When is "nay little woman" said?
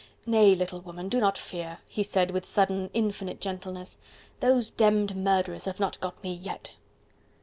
0.25-1.09